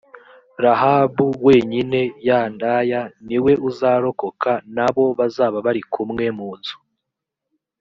[0.63, 6.75] rahabu wenyine, ya ndaya, ni we uzarokoka n’abo bazaba bari kumwe mu nzu,